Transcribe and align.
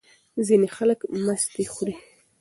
ځینې 0.47 0.67
خلک 0.77 0.99
مستې 1.25 1.63
خوري. 1.73 1.95